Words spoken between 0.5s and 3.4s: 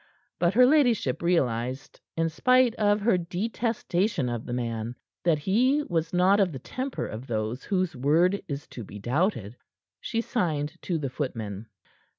her ladyship realized, in spite of her